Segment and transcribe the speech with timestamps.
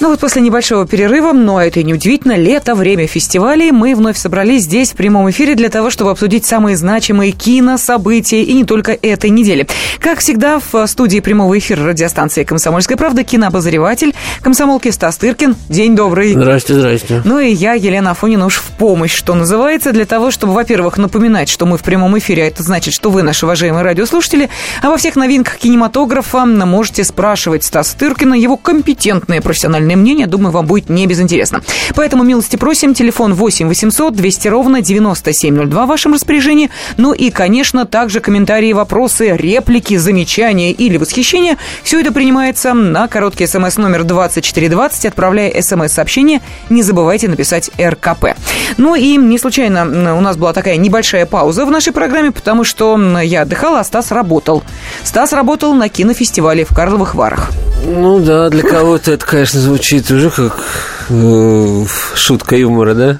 [0.00, 4.18] Ну вот после небольшого перерыва, но это и не удивительно, лето, время фестивалей, мы вновь
[4.18, 8.92] собрались здесь в прямом эфире для того, чтобы обсудить самые значимые кинособытия и не только
[8.92, 9.66] этой недели.
[10.00, 15.54] Как всегда, в студии прямого эфира радиостанции «Комсомольская правда» кинообозреватель комсомолки Стас Тыркин.
[15.68, 16.32] День добрый.
[16.32, 17.22] Здрасте, здрасте.
[17.24, 21.48] Ну и я, Елена Афонина, уж в помощь, что называется, для того, чтобы, во-первых, напоминать,
[21.48, 24.50] что мы в прямом эфире, а это значит, что вы, наши уважаемые радиослушатели,
[24.82, 30.52] а во всех новинках кинематографа можете спрашивать Стаса Тыркина его компетентные профессиональные профессиональное мнение, думаю,
[30.52, 31.62] вам будет не безинтересно.
[31.94, 36.70] Поэтому милости просим, телефон 8 800 200 ровно 9702 в вашем распоряжении.
[36.96, 41.58] Ну и, конечно, также комментарии, вопросы, реплики, замечания или восхищения.
[41.82, 45.06] Все это принимается на короткий смс номер 2420.
[45.06, 46.40] Отправляя смс-сообщение,
[46.70, 48.36] не забывайте написать РКП.
[48.78, 52.98] Ну и не случайно у нас была такая небольшая пауза в нашей программе, потому что
[53.20, 54.62] я отдыхала, а Стас работал.
[55.02, 57.50] Стас работал на кинофестивале в Карловых Варах.
[57.86, 60.64] Ну да, для кого-то это, конечно, звучит уже как
[61.08, 63.18] э, шутка юмора, да?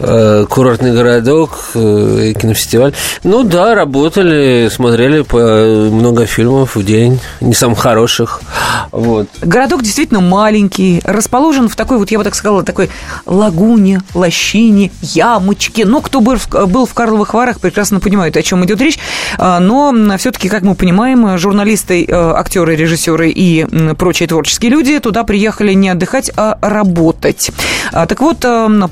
[0.00, 2.94] Э, курортный городок, э, кинофестиваль.
[3.24, 8.40] Ну да, работали, смотрели по много фильмов в день, не самых хороших.
[8.92, 9.26] Вот.
[9.42, 12.90] Городок действительно маленький, расположен в такой, вот я бы так сказала, такой
[13.26, 15.84] лагуне, лощине, ямочке.
[15.84, 16.36] Ну, кто был
[16.86, 19.00] в Карловых Варах, прекрасно понимает, о чем идет речь.
[19.36, 25.24] А, но все-таки, как мы понимаем, журналисты, э, актеры, режиссеры и прочие творческие люди туда
[25.24, 27.50] приехали не отдыхать, а работать.
[27.92, 28.44] А, так вот,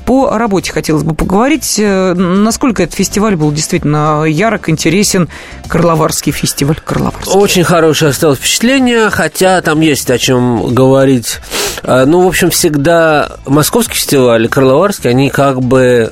[0.05, 1.75] по работе хотел хотелось бы поговорить.
[1.79, 5.29] Э, насколько этот фестиваль был действительно ярок, интересен?
[5.67, 6.77] Карловарский фестиваль.
[6.83, 7.33] Карловарский.
[7.33, 11.39] Очень хорошее осталось впечатление, хотя там есть о чем говорить.
[11.83, 16.11] А, ну, в общем, всегда московский фестиваль и Карловарский, они как бы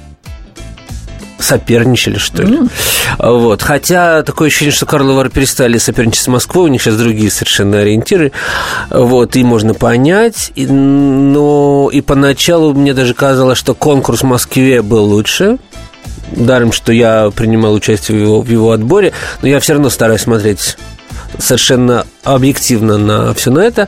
[1.40, 2.58] соперничали, что ли.
[2.58, 2.70] Mm.
[3.20, 3.62] Вот.
[3.62, 8.32] Хотя такое ощущение, что Карловары перестали соперничать с Москвой, у них сейчас другие совершенно ориентиры.
[8.90, 10.52] Вот, и можно понять.
[10.56, 15.58] И, но и поначалу мне даже казалось, что конкурс в Москве был лучше,
[16.32, 20.22] даром, что я принимал участие в его, в его отборе, но я все равно стараюсь
[20.22, 20.78] смотреть
[21.40, 23.88] совершенно объективно на все на это.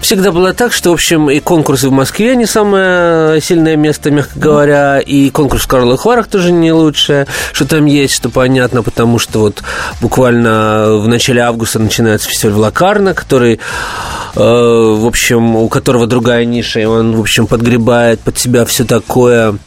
[0.00, 4.38] Всегда было так, что, в общем, и конкурсы в Москве не самое сильное место, мягко
[4.38, 9.18] говоря, и конкурс в Карловых Варах тоже не лучшее, что там есть, что понятно, потому
[9.18, 9.62] что вот
[10.00, 16.80] буквально в начале августа начинается фестиваль Влакарна, который, э, в общем, у которого другая ниша,
[16.80, 19.58] и он, в общем, подгребает под себя все такое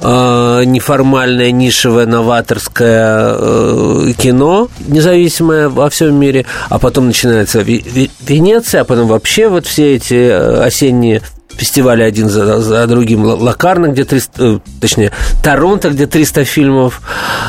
[0.00, 8.84] э, неформальное, нишевое, новаторское э, кино, независимое во всем мире, а потом начинается Венеция, а
[8.84, 11.22] потом вообще вот все эти э, осенние
[11.56, 13.24] фестивали один за, за другим.
[13.24, 15.12] Лакарна, где 300, э, точнее,
[15.42, 17.00] Торонто, где 300 фильмов,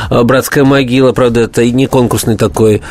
[0.09, 2.81] э, Братская могила, правда, это и не конкурсный такой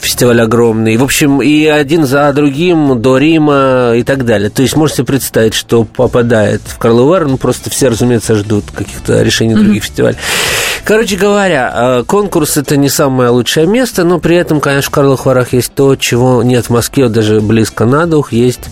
[0.00, 0.96] фестиваль огромный.
[0.96, 4.50] В общем, и один за другим до Рима и так далее.
[4.50, 9.54] То есть можете представить, что попадает в Карловар, ну просто все, разумеется, ждут каких-то решений
[9.54, 9.64] mm-hmm.
[9.64, 10.16] других фестивалей.
[10.84, 15.26] Короче говоря, э, конкурс это не самое лучшее место, но при этом, конечно, в Карловых
[15.26, 18.70] Варах есть то, чего нет в Москве, даже близко на дух, есть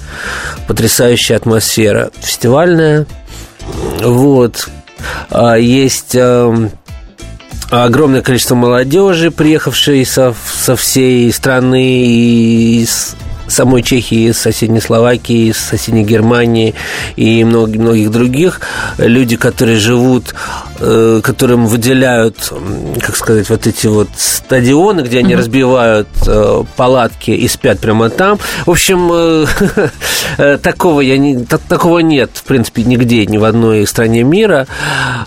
[0.67, 3.07] потрясающая атмосфера фестивальная.
[4.03, 4.69] Вот.
[5.31, 6.71] А, есть эм,
[7.71, 10.35] огромное количество молодежи, приехавшей со,
[10.65, 12.07] со всей страны,
[12.81, 13.17] из
[13.49, 16.75] самой Чехии, из соседней Словакии, из соседней Германии
[17.17, 18.61] и многих, многих других.
[18.99, 20.35] Люди, которые живут,
[20.81, 22.53] э, которым выделяют,
[23.01, 25.39] как сказать, вот эти вот стадионы, где они mm-hmm.
[25.39, 28.39] разбивают э, палатки и спят прямо там.
[28.67, 34.23] В общем, э, такого, я не, такого нет, в принципе, нигде, ни в одной стране
[34.23, 34.67] мира,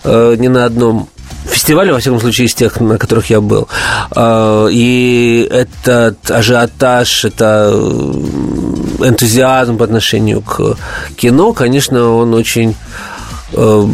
[0.04, 1.08] ни на одном
[1.52, 3.68] фестиваля, во всяком случае, из тех, на которых я был.
[4.10, 10.76] А, и этот ажиотаж, это э, энтузиазм по отношению к
[11.16, 12.74] кино, конечно, он очень
[13.52, 13.86] э,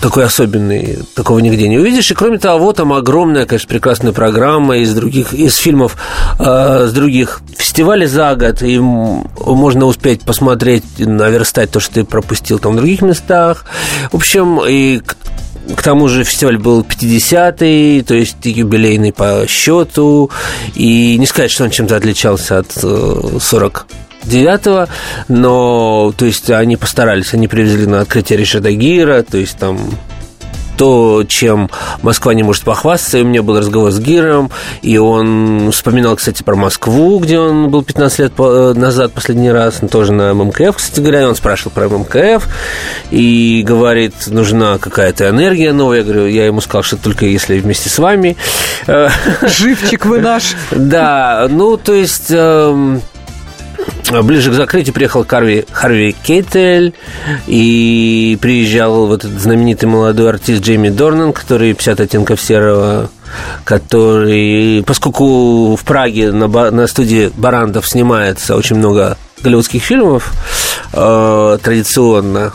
[0.00, 2.10] такой особенный, такого нигде не увидишь.
[2.10, 5.96] И кроме того, там огромная, конечно, прекрасная программа из других, из фильмов
[6.38, 12.58] э, с других фестивалей за год, и можно успеть посмотреть, наверстать то, что ты пропустил
[12.58, 13.64] там в других местах.
[14.10, 15.00] В общем, и
[15.76, 20.30] к тому же фестиваль был 50-й, то есть юбилейный по счету.
[20.74, 24.88] И не сказать, что он чем-то отличался от 40 э, девятого,
[25.28, 29.78] но, то есть, они постарались, они привезли на открытие Ришада Гира, то есть, там
[30.82, 31.70] то, чем
[32.02, 33.18] Москва не может похвастаться.
[33.18, 34.50] И у меня был разговор с Гиром,
[34.82, 40.12] и он вспоминал, кстати, про Москву, где он был 15 лет назад последний раз, тоже
[40.12, 42.48] на ММКФ, кстати говоря, он спрашивал про ММКФ,
[43.12, 45.98] и говорит, нужна какая-то энергия новая.
[45.98, 48.36] Я говорю, я ему сказал, что только если вместе с вами.
[49.42, 50.56] Живчик вы наш.
[50.72, 53.02] Да, ну, то есть эм,
[54.22, 56.94] Ближе к закрытию приехал Харви, Харви Кейтель
[57.46, 63.10] и приезжал вот этот знаменитый молодой артист Джейми Дорнан, который 50 оттенков серого
[63.64, 70.32] который, поскольку в Праге на, на студии Барандов снимается очень много голливудских фильмов
[70.92, 72.52] э, традиционно,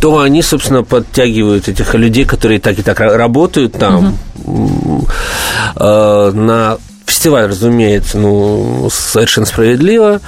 [0.00, 5.06] то они, собственно, подтягивают этих людей, которые так и так работают там, угу.
[5.76, 10.20] э, на фестиваль, разумеется, ну, совершенно справедливо.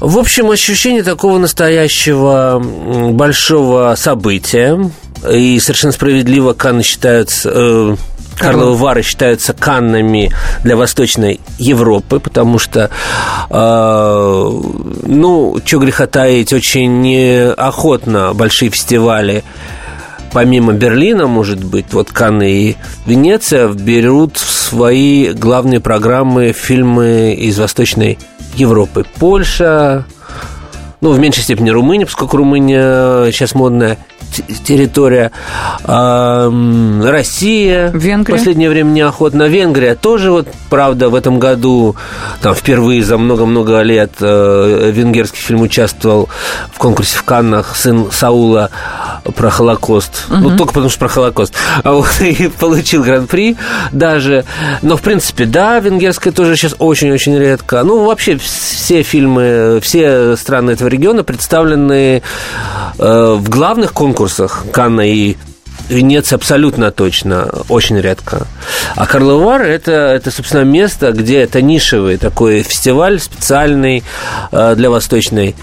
[0.00, 2.58] В общем, ощущение такого настоящего
[3.12, 4.90] большого события.
[5.30, 7.50] И совершенно справедливо Канны считаются...
[7.52, 7.96] Э,
[8.38, 10.32] Карловы Вары считаются каннами
[10.64, 12.88] для Восточной Европы, потому что,
[13.50, 14.60] э,
[15.02, 19.44] ну, что греха таить, очень неохотно большие фестивали
[20.32, 27.58] помимо Берлина, может быть, вот Канны и Венеция берут в свои главные программы фильмы из
[27.58, 28.18] Восточной
[28.54, 29.04] Европы.
[29.18, 30.04] Польша,
[31.00, 33.98] ну, в меньшей степени Румыния, поскольку Румыния сейчас модная
[34.64, 35.30] территория.
[35.84, 37.90] Россия.
[37.92, 38.34] Венгрия.
[38.34, 39.44] В последнее время неохотно.
[39.44, 41.96] Венгрия тоже, вот, правда, в этом году,
[42.40, 46.28] там, впервые за много-много лет э, венгерский фильм участвовал
[46.72, 48.70] в конкурсе в Каннах «Сын Саула»
[49.36, 50.26] про Холокост.
[50.30, 50.36] Угу.
[50.36, 51.54] Ну, только потому что про Холокост.
[51.82, 53.56] А вот и получил гран-при
[53.92, 54.44] даже.
[54.82, 57.82] Но, в принципе, да, венгерская тоже сейчас очень-очень редко.
[57.82, 62.22] Ну, вообще, все фильмы, все страны этого региона представлены
[62.98, 64.19] э, в главных конкурсах
[64.72, 65.36] Канна и
[65.90, 68.46] Венеция абсолютно точно, очень редко.
[68.94, 74.04] А Карловар это, это, собственно, место, где это нишевый такой фестиваль специальный
[74.52, 75.56] э, для Восточной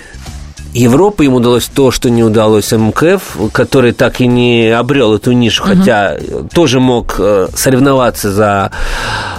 [0.74, 1.26] Европы.
[1.26, 5.74] Им удалось то, что не удалось МКФ, который так и не обрел эту нишу, угу.
[5.74, 6.18] хотя
[6.54, 8.72] тоже мог э, соревноваться за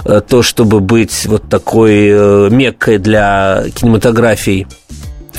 [0.05, 4.67] э, то, чтобы быть вот такой меккой для кинематографии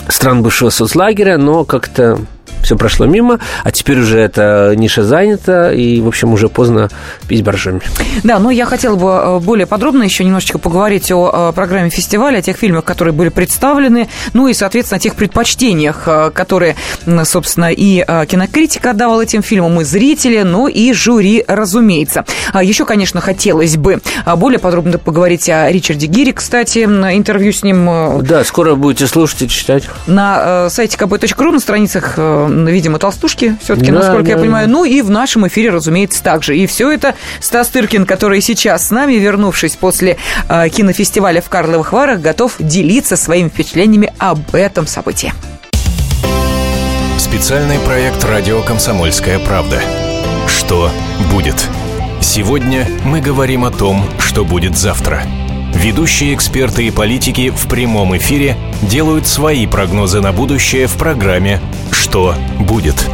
[0.09, 2.21] стран бывшего соцлагеря, но как-то
[2.63, 6.89] все прошло мимо, а теперь уже эта ниша занята, и, в общем, уже поздно
[7.29, 7.81] пить боржоми.
[8.25, 12.43] Да, но я хотела бы э, более подробно еще немножечко поговорить о программе фестиваля, о
[12.43, 16.77] тех фильмах, которые были представлены, ну и, соответственно, о тех предпочтениях, э, которые,
[17.25, 22.25] собственно, и э, кинокритика отдавала этим фильмам, и зрители, ну и жюри, разумеется.
[22.53, 24.01] А еще, конечно, хотелось бы
[24.37, 28.23] более подробно поговорить о Ричарде Гире, кстати, интервью с ним...
[28.23, 29.85] Да, скоро будете слушать и читать.
[30.07, 32.15] На сайте kp.ru, на страницах
[32.51, 34.67] видимо, толстушки, все-таки, да, насколько да, я понимаю.
[34.67, 34.73] Да.
[34.73, 36.57] Ну и в нашем эфире, разумеется, также.
[36.57, 40.17] И все это Стас Тыркин, который сейчас с нами, вернувшись после
[40.49, 45.33] э, кинофестиваля в Карловых Варах, готов делиться своими впечатлениями об этом событии.
[47.19, 49.81] Специальный проект «Радио Комсомольская правда».
[50.47, 50.91] Что
[51.33, 51.69] будет?
[52.21, 55.23] Сегодня мы говорим о том, что будет завтра–
[55.75, 61.61] Ведущие эксперты и политики в прямом эфире делают свои прогнозы на будущее в программе
[61.91, 63.09] «Что будет?».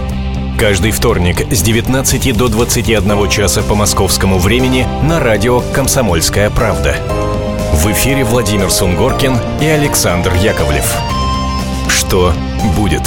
[0.59, 6.97] Каждый вторник с 19 до 21 часа по московскому времени на радио «Комсомольская правда».
[7.75, 10.97] В эфире Владимир Сунгоркин и Александр Яковлев.
[11.89, 12.33] Что
[12.75, 13.03] будет?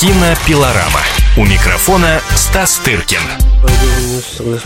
[0.00, 1.09] Кинопилорама.
[1.36, 3.20] У микрофона Стас Тыркин.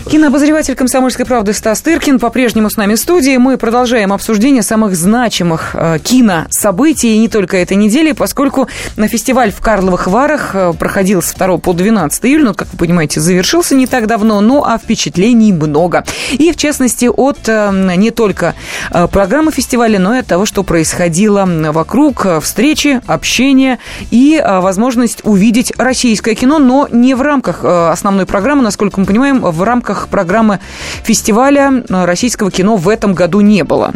[0.09, 3.37] Кинообозреватель «Комсомольской правды» Стас Тыркин по-прежнему с нами в студии.
[3.37, 9.51] Мы продолжаем обсуждение самых значимых э, кинособытий, и не только этой недели, поскольку на фестиваль
[9.51, 13.75] в Карловых Варах э, проходил с 2 по 12 июля, ну, как вы понимаете, завершился
[13.75, 16.03] не так давно, ну, а впечатлений много.
[16.31, 18.55] И, в частности, от э, не только
[18.91, 23.79] э, программы фестиваля, но и от того, что происходило вокруг, э, встречи, общения
[24.09, 29.05] и э, возможность увидеть российское кино, но не в рамках э, основной программы, насколько мы
[29.05, 30.59] понимаем, в рамках программы
[31.03, 33.93] фестиваля э, российского кино в этом году не было.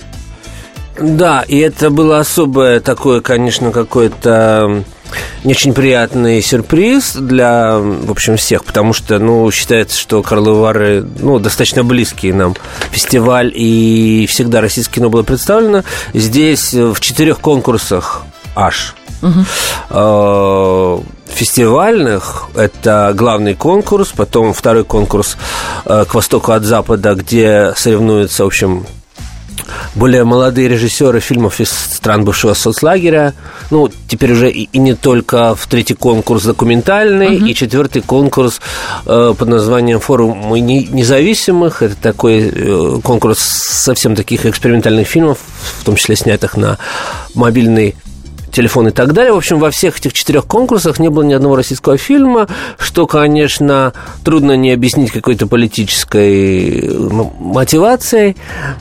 [1.00, 4.84] Да, и это было особое такое, конечно, какое-то
[5.44, 11.06] не очень приятный сюрприз для, в общем, всех, потому что, ну, считается, что Карловы Вары,
[11.20, 12.56] ну, достаточно близкий нам
[12.92, 15.84] фестиваль, и всегда российское кино было представлено.
[16.14, 18.24] Здесь в четырех конкурсах
[18.56, 21.06] аж угу.
[21.30, 22.48] Фестивальных.
[22.56, 25.38] Это главный конкурс, потом второй конкурс
[25.86, 28.86] э, к востоку от запада, где соревнуются, в общем,
[29.96, 33.34] более молодые режиссеры фильмов из стран бывшего соцлагеря.
[33.70, 37.46] Ну, теперь уже и, и не только в третий конкурс документальный, угу.
[37.46, 38.62] и четвертый конкурс
[39.06, 41.82] э, под названием «Форум независимых».
[41.82, 45.40] Это такой э, конкурс совсем таких экспериментальных фильмов,
[45.80, 46.78] в том числе снятых на
[47.34, 47.96] мобильный
[48.52, 49.34] телефон и так далее.
[49.34, 53.94] В общем, во всех этих четырех конкурсах не было ни одного российского фильма, что, конечно,
[54.24, 56.90] трудно не объяснить какой-то политической
[57.40, 58.36] мотивацией.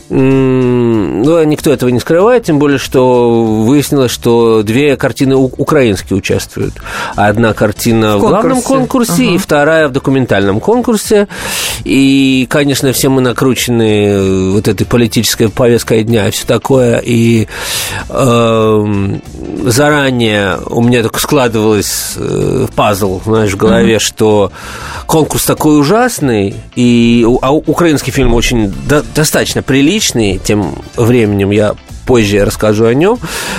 [0.08, 6.74] Но никто этого не скрывает, тем более, что выяснилось, что две картины украинские участвуют.
[7.16, 9.34] Одна картина в, в главном конкурсе uh-huh.
[9.34, 11.28] и вторая в документальном конкурсе.
[11.84, 16.98] И, конечно, все мы накручены вот этой политической повесткой дня и все такое.
[16.98, 17.48] И
[18.08, 19.18] э,
[19.64, 23.98] заранее у меня только складывалось э, пазл, знаешь, в голове, mm-hmm.
[23.98, 24.52] что
[25.06, 31.74] конкурс такой ужасный, и а украинский фильм очень до, достаточно приличный, тем временем я
[32.08, 33.18] позже расскажу о нем,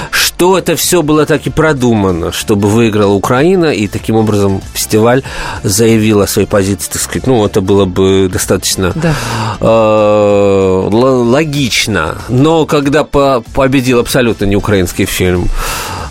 [0.09, 5.21] что это все было так и продумано, чтобы выиграла Украина, и таким образом фестиваль
[5.61, 9.13] заявил о своей позиции, так сказать, ну, это было бы достаточно да.
[9.59, 12.17] э, логично.
[12.27, 15.47] Но когда по победил абсолютно не украинский фильм,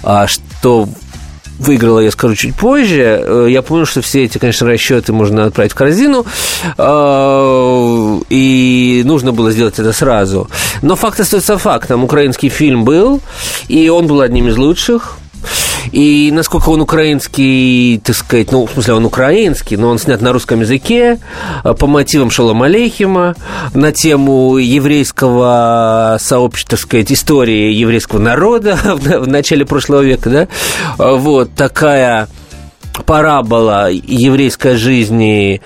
[0.05, 0.89] а что
[1.59, 3.23] выиграла, я скажу чуть позже.
[3.23, 6.27] Э, я понял, что все эти, конечно, расчеты можно отправить в корзину,
[6.77, 10.49] э, и нужно было сделать это сразу.
[10.83, 12.05] Но факт остается фактом.
[12.05, 13.21] Украинский фильм был,
[13.69, 15.19] и он был одним из лучших.
[15.93, 20.33] И насколько он украинский, так сказать, ну, в смысле, он украинский, но он снят на
[20.33, 21.19] русском языке
[21.65, 23.35] э, по мотивам Шалом Алейхима
[23.75, 30.49] на тему еврейского сообщества, так сказать, истории еврейского народа в начале прошлого века, да,
[30.99, 32.29] э, вот такая
[33.07, 35.61] парабола еврейской жизни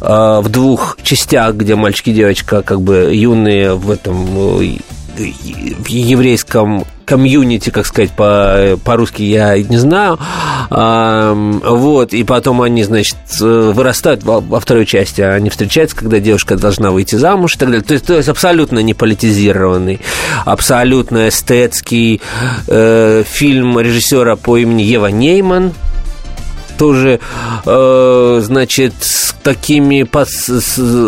[0.00, 4.26] э, в двух частях, где мальчик и девочка как бы юные в этом
[4.60, 4.78] э,
[5.16, 10.18] в еврейском комьюнити, как сказать, по, по-русски я не знаю.
[10.70, 16.56] А, вот, и потом они, значит, вырастают во, во второй части, они встречаются, когда девушка
[16.56, 17.84] должна выйти замуж и так далее.
[17.84, 20.00] То есть, то есть абсолютно не политизированный,
[20.44, 22.20] абсолютно эстетский
[22.66, 25.72] э, фильм режиссера по имени Ева Нейман,
[26.76, 27.20] тоже,
[27.64, 30.06] э, значит, с такими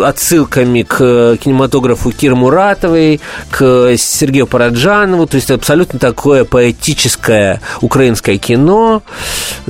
[0.04, 3.20] отсылками к кинематографу Кир Муратовой,
[3.50, 9.02] к Сергею Параджанову, то есть абсолютно такое поэтическое украинское кино,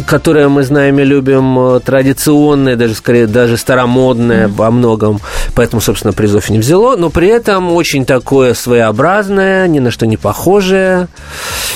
[0.06, 5.20] которое мы знаем и любим, э, традиционное, даже скорее даже старомодное во многом,
[5.54, 10.16] поэтому, собственно, призов не взяло, но при этом очень такое своеобразное, ни на что не
[10.16, 11.08] похожее,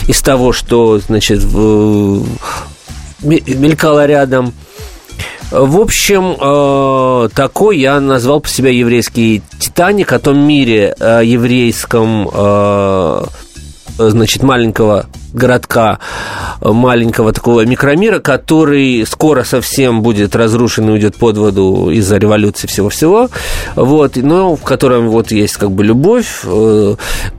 [0.07, 2.25] из того, что, значит, в
[3.23, 4.53] мелькала рядом.
[5.50, 12.31] В общем, э, такой я назвал по себя еврейский «Титаник» о том мире э, еврейском,
[12.33, 13.25] э,
[13.99, 15.99] значит, маленького городка,
[16.61, 23.29] маленького такого микромира, который скоро совсем будет разрушен и уйдет под воду из-за революции всего-всего,
[23.75, 26.45] вот, но в котором вот есть как бы любовь,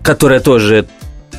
[0.04, 0.86] которая тоже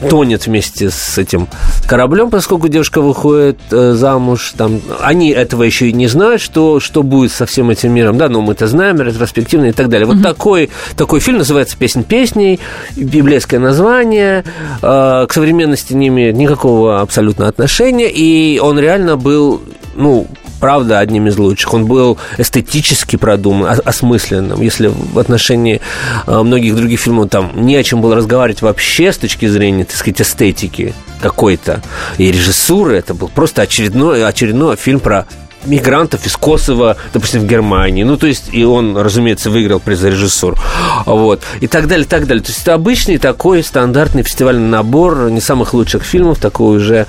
[0.08, 1.48] тонет вместе с этим
[1.86, 4.52] кораблем, поскольку девушка выходит э, замуж.
[4.56, 8.28] Там, они этого еще и не знают, что, что будет со всем этим миром, да,
[8.28, 10.06] но мы-то знаем, ретроспективно и так далее.
[10.06, 10.22] Вот mm-hmm.
[10.22, 12.60] такой, такой фильм называется «Песнь песней»,
[12.96, 14.44] библейское название,
[14.82, 19.62] э, к современности не имеет никакого абсолютно отношения, и он реально был,
[19.94, 20.26] ну,
[20.62, 21.74] правда, одним из лучших.
[21.74, 24.62] Он был эстетически продуман, осмысленным.
[24.62, 25.80] Если в отношении
[26.28, 29.96] э, многих других фильмов там не о чем было разговаривать вообще с точки зрения, так
[29.96, 31.82] сказать, эстетики какой-то
[32.16, 35.26] и режиссуры, это был просто очередной, очередной фильм про
[35.64, 38.04] мигрантов из Косово, допустим, в Германии.
[38.04, 40.56] Ну, то есть, и он, разумеется, выиграл приз за режиссуру.
[41.06, 41.42] Вот.
[41.60, 42.44] И так далее, так далее.
[42.44, 47.08] То есть, это обычный такой стандартный фестивальный набор не самых лучших фильмов, такой уже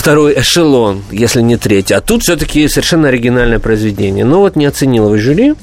[0.00, 1.92] второй эшелон, если не третий.
[1.92, 4.24] А тут все-таки совершенно оригинальное произведение.
[4.24, 5.54] Но вот не оценил его жюри.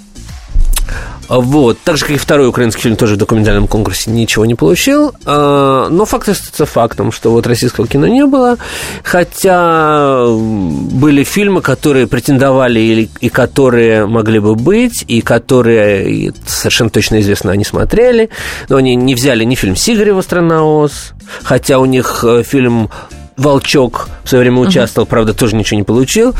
[1.27, 1.79] Вот.
[1.83, 5.11] Так же, как и второй украинский фильм, тоже в документальном конкурсе ничего не получил.
[5.25, 8.57] А, но факт остается фактом, что вот российского кино не было.
[9.03, 17.51] Хотя были фильмы, которые претендовали и которые могли бы быть, и которые совершенно точно известно,
[17.51, 18.29] они смотрели.
[18.69, 22.89] Но они не взяли ни фильм Сигарева «Страна Оз», хотя у них э, фильм
[23.37, 25.09] Волчок в свое время участвовал, uh-huh.
[25.09, 26.33] правда, тоже ничего не получил.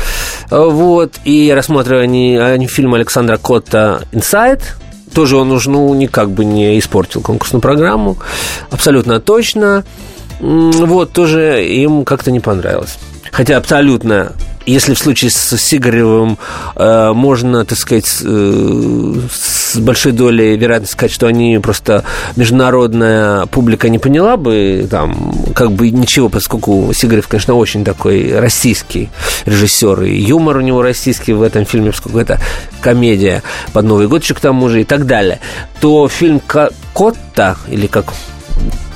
[0.50, 1.14] Вот.
[1.24, 4.76] И рассматривая они, они фильм Александра Котта «Инсайд»,
[5.14, 8.18] тоже он уж, ну, никак бы не испортил конкурсную программу.
[8.70, 9.84] Абсолютно точно.
[10.40, 12.98] вот, тоже им как-то не понравилось.
[13.32, 14.32] Хотя абсолютно
[14.68, 16.36] если в случае с Сигаревым
[16.76, 19.14] э, можно, так сказать, э,
[19.72, 22.04] с большой долей вероятности сказать, что они просто
[22.36, 29.10] международная публика не поняла бы там как бы ничего, поскольку Сигарев, конечно, очень такой российский
[29.44, 32.40] режиссер, и юмор у него российский в этом фильме, поскольку это
[32.80, 35.40] комедия под Новый год еще к тому же и так далее,
[35.80, 38.12] то фильм «Котта», или как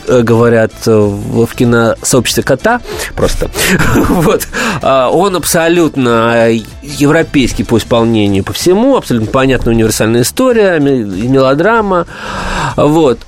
[0.09, 2.81] говорят э, в киносообществе кота
[3.15, 3.51] просто.
[4.09, 4.47] вот.
[4.83, 6.49] А, он абсолютно
[6.83, 12.07] европейский по исполнению, по всему, абсолютно понятная универсальная история, мелодрама.
[12.77, 13.19] Вот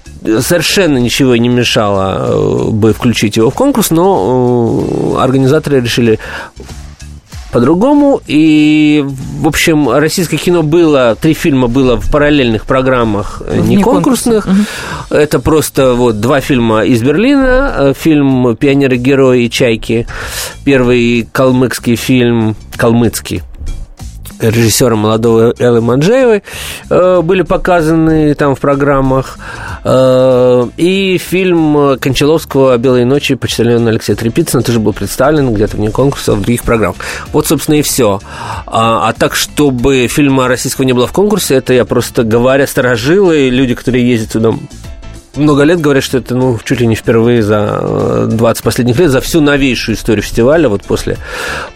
[0.41, 6.19] совершенно ничего не мешало э, бы включить его в конкурс, но организаторы решили
[7.55, 8.21] по-другому.
[8.27, 14.47] И, в общем, российское кино было, три фильма было в параллельных программах, э, не конкурсных.
[14.47, 15.17] Угу.
[15.17, 17.73] Это просто вот два фильма из Берлина.
[17.77, 20.09] Э, фильм «Пионеры-герои» и «Чайки».
[20.65, 23.43] Первый калмыцкий фильм, калмыцкий,
[24.41, 26.43] режиссера молодого Эллы Манджеевой
[26.91, 29.39] э, были показаны там в программах.
[29.85, 36.33] Э, и фильм Кончаловского «Белые ночи» почтальона Алексея Трепицына тоже был представлен где-то вне конкурса
[36.33, 36.97] в других программах.
[37.33, 38.21] Вот, собственно, и все.
[38.67, 43.49] А, а так, чтобы фильма российского не было в конкурсе, это я просто говоря сторожилы,
[43.51, 44.55] люди, которые ездят туда
[45.37, 49.11] много лет говорят, что это ну, чуть ли не впервые за 20 э, последних лет,
[49.11, 51.19] за всю новейшую историю фестиваля, вот после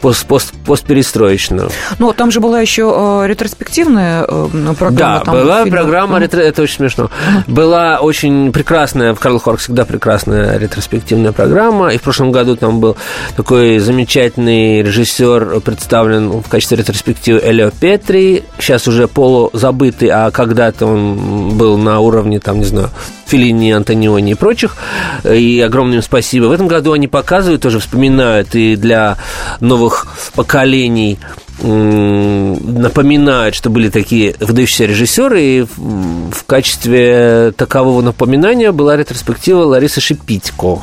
[0.01, 1.71] пост, пост, постперестроечную.
[1.99, 5.19] Ну, там же была еще э, ретроспективная э, программа.
[5.19, 5.75] Да, там была фильм.
[5.75, 6.41] программа, ретро...
[6.41, 7.11] это очень смешно.
[7.47, 12.81] Была очень прекрасная, в Карл Хорк всегда прекрасная ретроспективная программа, и в прошлом году там
[12.81, 12.97] был
[13.37, 21.57] такой замечательный режиссер представлен в качестве ретроспективы Элио Петри, сейчас уже полузабытый, а когда-то он
[21.57, 22.91] был на уровне, там, не знаю,
[23.29, 24.77] Филини, Антониони и прочих.
[25.25, 26.47] И огромное им спасибо.
[26.47, 29.17] В этом году они показывают, тоже вспоминают и для
[29.61, 31.19] новых поколений
[31.61, 40.83] напоминают, что были такие выдающиеся режиссеры, и в качестве такового напоминания была ретроспектива Ларисы Шипитько.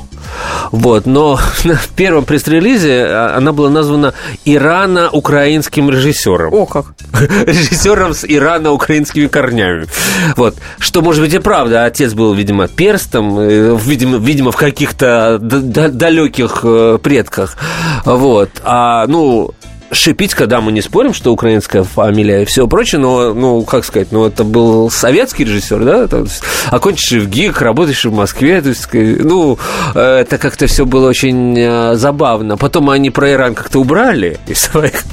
[0.71, 6.53] Вот, но в первом пресс-релизе а, она была названа ирано-украинским режиссером.
[6.53, 6.87] О, как!
[7.45, 9.87] Режиссером с ирано-украинскими корнями.
[10.35, 10.55] Вот.
[10.79, 11.85] Что, может быть, и правда.
[11.85, 17.57] Отец был, видимо, перстом, э, видимо, видимо в каких-то далеких э, предках.
[18.05, 18.49] Вот.
[18.63, 19.51] А, ну,
[19.91, 24.11] шипить, когда мы не спорим, что украинская фамилия и все прочее, но, ну, как сказать,
[24.11, 26.25] ну, это был советский режиссер, да, это,
[26.69, 29.57] окончивший в ГИК, работающий в Москве, то есть, ну,
[29.93, 32.57] это как-то все было очень э, забавно.
[32.57, 35.03] Потом они про Иран как-то убрали из своих,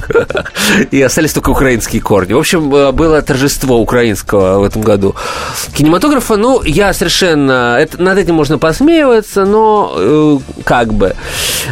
[0.91, 2.33] и остались только украинские корни.
[2.33, 5.15] В общем, э, было торжество украинского в этом году
[5.75, 6.37] кинематографа.
[6.37, 7.77] Ну, я совершенно...
[7.79, 11.15] Это, над этим можно посмеиваться, но э, как бы...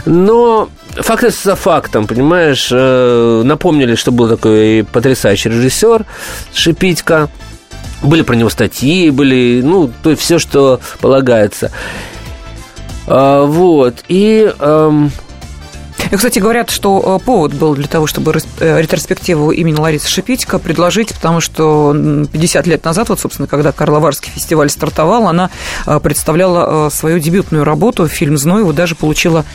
[0.05, 6.05] Но факт за фактом, понимаешь, э, напомнили, что был такой потрясающий режиссер
[6.53, 7.29] Шипитько,
[8.03, 11.71] были про него статьи, были, ну, то есть все, что полагается.
[13.07, 15.11] А, вот, и эм,
[16.09, 20.57] и, кстати, говорят, что э, повод был для того, чтобы э, ретроспективу имени Ларисы Шипитько
[20.57, 21.93] предложить, потому что
[22.31, 25.49] 50 лет назад, вот, собственно, когда Карловарский фестиваль стартовал, она
[25.85, 29.45] э, представляла свою дебютную работу, фильм «Зноева», даже получила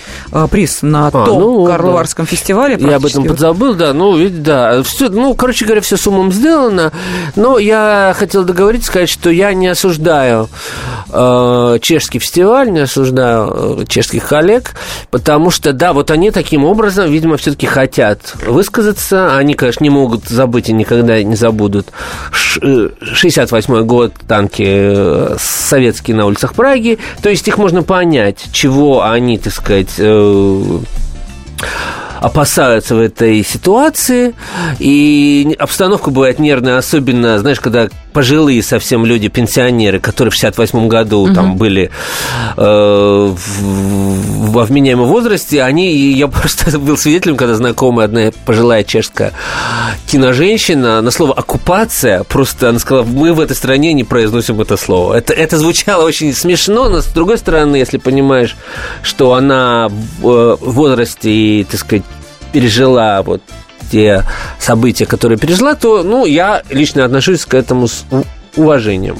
[0.50, 2.30] приз на а, том ну, Карловарском да.
[2.30, 2.76] фестивале.
[2.78, 6.32] Я об этом подзабыл, да, ну, ведь, да, все, ну, короче говоря, все с умом
[6.32, 6.92] сделано,
[7.34, 10.48] но я хотел договориться, сказать, что я не осуждаю
[11.10, 14.74] э, чешский фестиваль, не осуждаю чешских коллег,
[15.10, 19.34] потому что, да, вот они таким образом, видимо, все-таки хотят высказаться.
[19.38, 21.86] Они, конечно, не могут забыть и никогда не забудут
[22.30, 26.98] 68 э, год, танки э, советские на улицах Праги.
[27.22, 30.78] То есть их можно понять, чего они, так сказать, э,
[32.20, 34.34] опасаются в этой ситуации.
[34.78, 41.24] И обстановка бывает нервная, особенно, знаешь, когда пожилые совсем люди, пенсионеры, которые в 68 году
[41.24, 41.34] угу.
[41.34, 41.90] там были
[42.56, 49.32] э, в, во вменяемом возрасте, они, я просто был свидетелем, когда знакомая одна пожилая чешская
[50.06, 55.14] киноженщина на слово «оккупация» просто она сказала, мы в этой стране не произносим это слово.
[55.14, 58.56] Это, это звучало очень смешно, но с другой стороны, если понимаешь,
[59.02, 62.04] что она в э, возрасте и, так сказать,
[62.52, 63.42] пережила вот
[63.90, 64.24] те
[64.58, 68.04] события, которые пережила, то, ну, я лично отношусь к этому с
[68.56, 69.16] уважением.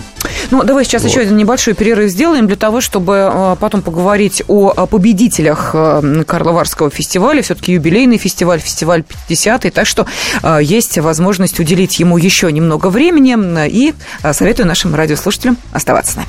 [0.50, 1.10] Ну, давай сейчас вот.
[1.10, 6.90] еще один небольшой перерыв сделаем для того, чтобы э, потом поговорить о победителях э, Карловарского
[6.90, 7.42] фестиваля.
[7.42, 9.70] Все-таки юбилейный фестиваль, фестиваль 50-й.
[9.70, 10.06] Так что
[10.42, 13.36] э, есть возможность уделить ему еще немного времени.
[13.68, 13.94] И
[14.32, 16.28] советую нашим радиослушателям оставаться с нами.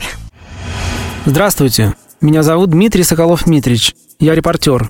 [1.26, 1.94] Здравствуйте.
[2.22, 3.94] Меня зовут Дмитрий Соколов-Митрич.
[4.20, 4.90] Я репортер.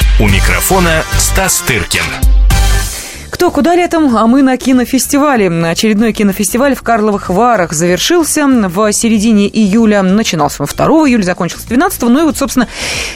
[0.21, 2.40] У микрофона Стас Тыркин.
[3.41, 5.47] Кто куда летом, а мы на кинофестивале.
[5.65, 10.03] Очередной кинофестиваль в Карловых Варах завершился в середине июля.
[10.03, 12.03] Начинался он 2 июля, закончился 12.
[12.03, 12.67] Ну и вот, собственно,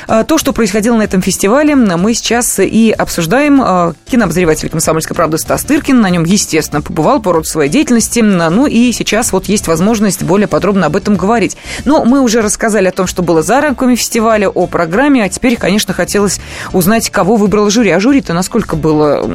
[0.08, 3.62] э, то, что происходило на этом фестивале, мы сейчас и обсуждаем.
[3.62, 8.22] Э, кинообозреватель «Комсомольской правды» Стас Тыркин на нем, естественно, побывал по роду своей деятельности.
[8.22, 11.56] Ну и сейчас вот есть возможность более подробно об этом говорить.
[11.86, 15.56] Но мы уже рассказали о том, что было за рамками фестиваля, о программе, а теперь,
[15.56, 16.40] конечно, хотелось
[16.74, 17.92] узнать, кого выбрал жюри.
[17.92, 19.30] А жюри-то насколько было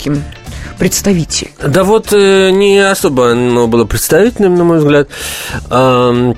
[0.00, 0.22] таким
[0.78, 1.52] представителем?
[1.62, 5.08] Да вот э, не особо оно было представительным, на мой взгляд.
[5.68, 6.34] А,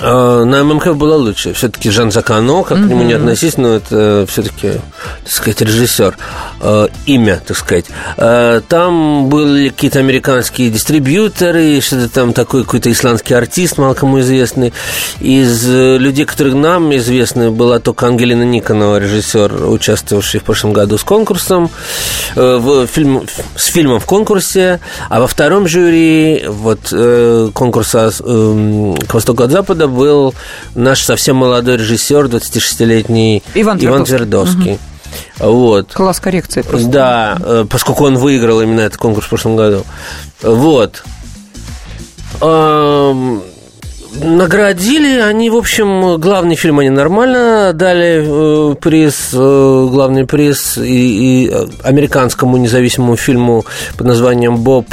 [0.00, 1.52] на ММК было лучше.
[1.52, 2.86] Все-таки Жан Закано, как mm-hmm.
[2.86, 4.72] к нему не относись, но это все-таки,
[5.24, 6.16] так сказать, режиссер.
[6.60, 7.86] А, имя, так сказать.
[8.68, 14.72] Там были какие-то американские дистрибьюторы, что-то там такой какой-то исландский артист, мало кому известный.
[15.20, 21.04] Из людей, которые нам известны, была только Ангелина Никонова, режиссер, участвовавший в прошлом году с
[21.04, 21.70] конкурсом,
[22.36, 24.80] э, в фильм, с фильмом в конкурсе.
[25.08, 30.34] А во втором жюри вот э, конкурса «К востоку от запада» был
[30.74, 34.72] наш совсем молодой режиссер, 26-летний Иван, Иван Твердовский.
[34.72, 34.80] Угу.
[35.52, 35.92] Вот.
[35.92, 36.88] Класс коррекции просто.
[36.88, 39.84] Да, э, поскольку он выиграл именно этот конкурс в прошлом году.
[40.42, 41.02] Вот.
[44.20, 51.46] Наградили они, в общем, главный фильм они нормально дали э, приз, э, главный приз и,
[51.46, 51.52] и
[51.84, 53.64] американскому независимому фильму
[53.96, 54.86] под названием «Боб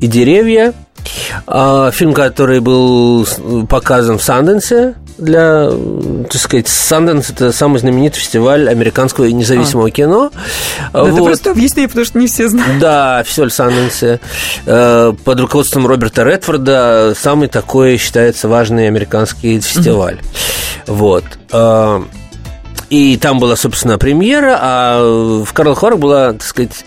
[0.00, 0.74] и деревья».
[1.46, 3.26] А, фильм, который был
[3.68, 5.70] показан в Санденсе для,
[6.30, 9.90] так сказать, Санденс это самый знаменитый фестиваль американского и независимого а.
[9.90, 10.30] кино.
[10.92, 11.12] Да, вот.
[11.12, 12.78] Это просто объясни, потому что не все знают.
[12.78, 14.20] Да, фестиваль Санденсе
[14.66, 20.18] э, под руководством Роберта Редфорда самый такой считается важный американский фестиваль.
[20.86, 20.94] Угу.
[20.94, 21.24] Вот.
[21.52, 22.02] Э,
[22.88, 26.84] и там была, собственно, премьера, а в Карл Хорах была, так сказать,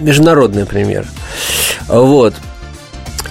[0.00, 1.06] международная премьера.
[1.86, 2.34] Вот.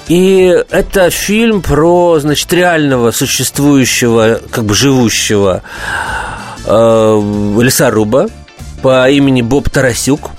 [0.10, 5.62] И это фильм про, значит, реального существующего, как бы живущего
[6.65, 7.22] э,
[7.62, 8.28] лесоруба
[8.82, 10.32] по имени Боб Тарасюк.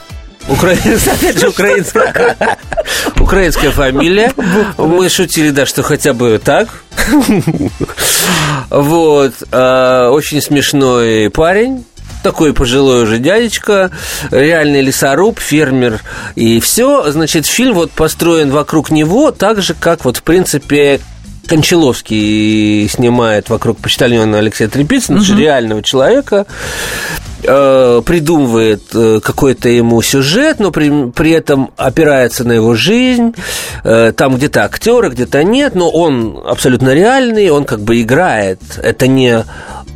[3.17, 4.33] Украинская, фамилия.
[4.77, 6.69] Мы шутили, да, что хотя бы так.
[8.71, 9.35] Вот.
[9.51, 11.85] Э, очень смешной парень
[12.23, 13.91] такой пожилой уже дядечка,
[14.31, 16.01] реальный лесоруб, фермер
[16.35, 17.11] и все.
[17.11, 21.01] Значит, фильм вот построен вокруг него так же, как вот, в принципе,
[21.51, 25.37] Кончаловский снимает вокруг почтальона Алексея Трепицына, угу.
[25.37, 26.47] реального человека,
[27.43, 33.35] э, придумывает э, какой-то ему сюжет, но при, при этом опирается на его жизнь.
[33.83, 38.61] Э, там где-то актеры, где-то нет, но он абсолютно реальный, он как бы играет.
[38.81, 39.45] Это не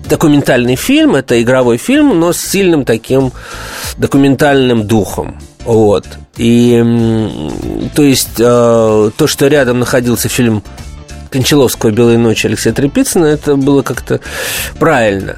[0.08, 3.30] документальный фильм, это игровой фильм, но с сильным таким
[3.96, 5.38] документальным духом.
[5.64, 6.04] Вот.
[6.36, 6.82] И
[7.94, 10.64] то есть э, то, что рядом находился фильм
[11.34, 14.20] Кончаловского «Белые ночи» Алексея Трепицына, это было как-то
[14.78, 15.34] правильно.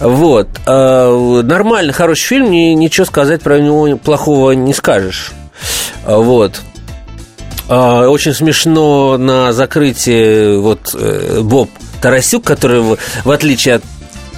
[0.00, 0.48] Вот.
[0.66, 5.32] Э, нормальный, хороший фильм, ничего сказать про него плохого не скажешь.
[6.06, 6.62] Вот.
[7.68, 11.68] Э, очень смешно на закрытии вот э, Боб
[12.00, 13.84] Тарасюк, который, в отличие от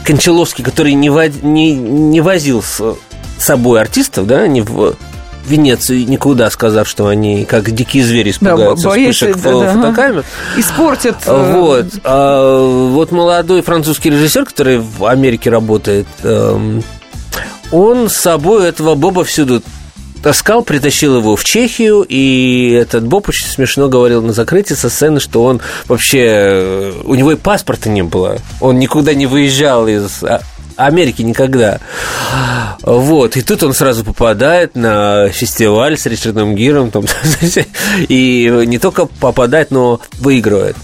[0.05, 1.09] Кончаловский, который не,
[1.43, 2.97] не, не возил с
[3.39, 4.97] собой артистов, да, не в
[5.47, 10.25] Венецию никуда, сказав, что они как дикие звери испугаются да, боится, вспышек да, фотокамер.
[10.55, 10.61] Да.
[10.61, 11.17] Испортят.
[11.27, 11.87] Э, вот.
[12.05, 16.83] А, вот молодой французский режиссер, который в Америке работает, эм,
[17.71, 19.63] он с собой этого Боба всюду
[20.23, 25.21] таскал, притащил его в Чехию, и этот Боб очень смешно говорил на закрытии со сцены,
[25.21, 26.27] что он вообще...
[26.27, 28.39] Э, у него и паспорта не было.
[28.61, 30.41] Он никуда не выезжал из а,
[30.77, 31.81] Америки никогда.
[32.83, 33.37] Вот.
[33.37, 36.91] И тут он сразу попадает на фестиваль с Ричардом Гиром.
[36.91, 37.05] Там,
[38.09, 40.77] и не только попадает, но выигрывает.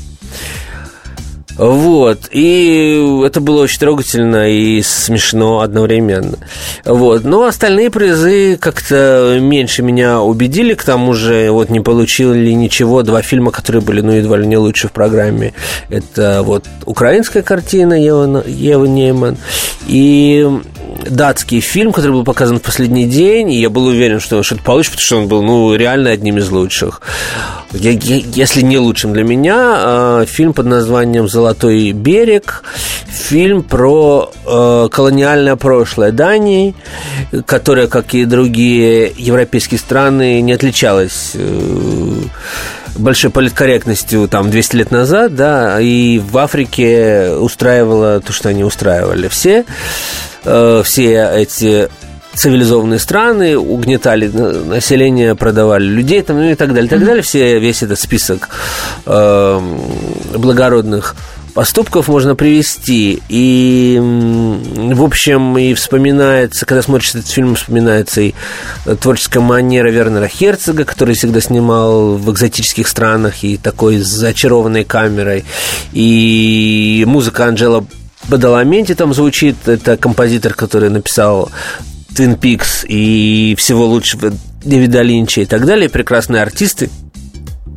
[1.56, 6.38] Вот, и это было очень трогательно и смешно одновременно.
[6.84, 13.02] Вот, но остальные призы как-то меньше меня убедили, к тому же вот не получили ничего
[13.02, 15.52] два фильма, которые были, ну, едва ли не лучше в программе.
[15.88, 19.36] Это вот украинская картина Ева, Ева Нейман
[19.86, 20.48] и
[21.08, 24.62] датский фильм, который был показан в последний день, и я был уверен, что он что-то
[24.62, 27.00] получит, потому что он был, ну, реально одним из лучших.
[27.72, 32.64] Я, я, если не лучшим для меня, э, фильм под названием «Золотой берег»,
[33.06, 36.74] фильм про э, колониальное прошлое Дании,
[37.46, 42.20] которое, как и другие европейские страны, не отличалось э,
[42.96, 49.28] большой политкорректностью там 200 лет назад, да, и в Африке устраивало то, что они устраивали
[49.28, 49.64] все.
[50.44, 51.88] Э, все эти
[52.34, 57.22] цивилизованные страны угнетали население, продавали людей там, ну и так далее, так далее.
[57.22, 58.48] Все, весь этот список
[59.06, 59.60] э,
[60.36, 61.14] благородных
[61.54, 63.22] поступков можно привести.
[63.28, 68.34] И, в общем, и вспоминается, когда смотришь этот фильм, вспоминается и
[69.00, 75.44] творческая манера Вернера Херцога, который всегда снимал в экзотических странах и такой с зачарованной камерой.
[75.92, 77.84] И музыка Анджела
[78.28, 79.56] Бадаламенти там звучит.
[79.66, 81.50] Это композитор, который написал
[82.14, 84.32] Twin Peaks и всего лучшего
[84.64, 85.88] Дэвида Линча и так далее.
[85.88, 86.90] Прекрасные артисты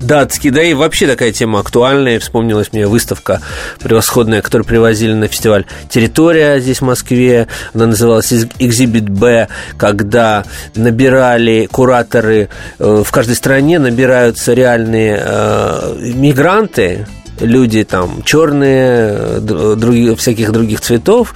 [0.05, 2.19] датские, да и вообще такая тема актуальная.
[2.19, 3.41] Вспомнилась мне выставка
[3.79, 7.47] превосходная, которую привозили на фестиваль «Территория» здесь, в Москве.
[7.73, 17.07] Она называлась «Экзибит Б», когда набирали кураторы э, в каждой стране, набираются реальные э, мигранты,
[17.39, 21.35] люди там черные, других, всяких других цветов,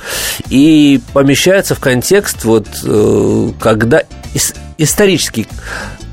[0.50, 4.04] и помещаются в контекст вот э, когда
[4.78, 5.48] исторический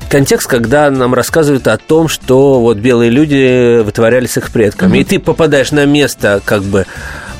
[0.09, 4.97] контекст, когда нам рассказывают о том, что вот белые люди вытворяли с их предками.
[4.97, 5.01] Mm-hmm.
[5.01, 6.85] И ты попадаешь на место как бы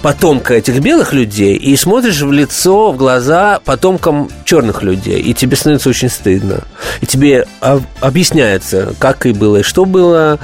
[0.01, 5.55] потомка этих белых людей и смотришь в лицо, в глаза потомкам черных людей, и тебе
[5.55, 6.63] становится очень стыдно.
[7.01, 7.45] И тебе
[7.99, 10.39] объясняется, как и было, и что было,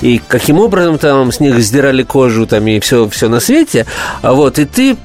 [0.00, 3.86] и каким образом там с них сдирали кожу, там, и все, все на свете.
[4.22, 4.96] А вот, и ты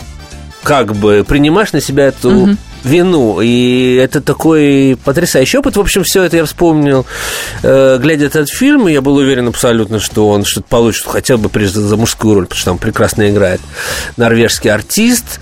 [0.64, 3.42] как бы принимаешь на себя эту угу вину.
[3.42, 5.76] И это такой потрясающий опыт.
[5.76, 7.06] В общем, все это я вспомнил,
[7.64, 8.88] э, глядя этот фильм.
[8.88, 12.60] И я был уверен абсолютно, что он что-то получит, хотя бы за мужскую роль, потому
[12.60, 13.62] что там прекрасно играет
[14.18, 15.40] норвежский артист.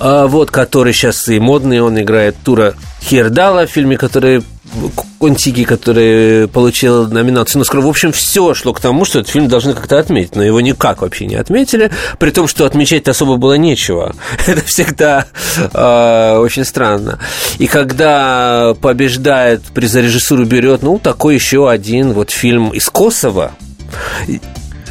[0.00, 4.42] А, вот, который сейчас и модный, он играет Тура Хердала в фильме, который
[5.20, 9.74] Контиги, который получил номинацию на В общем, все шло к тому, что этот фильм должны
[9.74, 14.14] как-то отметить, но его никак вообще не отметили, при том, что отмечать особо было нечего.
[14.46, 17.18] Это всегда э, очень странно.
[17.58, 23.52] И когда побеждает, при за режиссуру берет, ну, такой еще один вот фильм из Косово,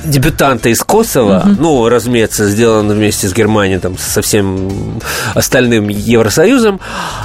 [0.04, 1.56] дебютанта из Косово, угу.
[1.60, 5.00] ну, разумеется, сделан вместе с Германией, там, со всем
[5.34, 6.80] остальным Евросоюзом,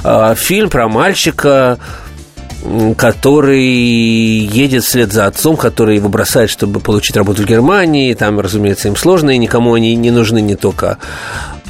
[0.05, 1.79] а, фильм про мальчика,
[2.97, 8.15] который едет вслед за отцом, который его бросает, чтобы получить работу в Германии.
[8.15, 10.99] Там, разумеется, им сложно, и никому они не нужны не только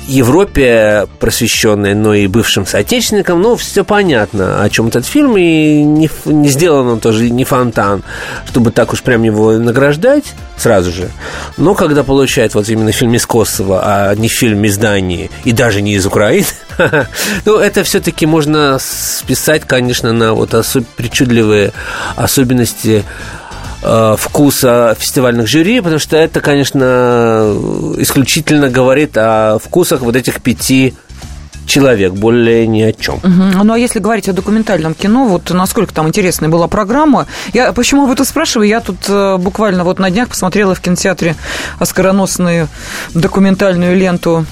[0.09, 6.11] Европе просвещенной, но и бывшим соотечественникам, ну, все понятно, о чем этот фильм, и не,
[6.25, 8.03] не сделан он тоже не фонтан,
[8.47, 10.25] чтобы так уж прям его награждать
[10.57, 11.11] сразу же.
[11.57, 15.83] Но когда получает вот именно фильм из Косово, а не фильм из Дании, и даже
[15.83, 16.47] не из Украины,
[17.45, 20.55] ну, это все-таки можно списать, конечно, на вот
[20.97, 21.73] причудливые
[22.17, 23.05] особенности
[23.81, 27.55] вкуса фестивальных жюри, потому что это, конечно,
[27.99, 30.95] исключительно говорит о вкусах вот этих пяти
[31.69, 33.17] человек, более ни о чем.
[33.17, 33.63] Угу.
[33.65, 38.05] Ну, а если говорить о документальном кино, вот насколько там интересная была программа, я почему
[38.05, 38.67] об этом спрашиваю?
[38.67, 41.37] Я тут э, буквально вот на днях посмотрела в кинотеатре
[41.79, 42.69] оскароносную
[43.15, 44.47] документальную ленту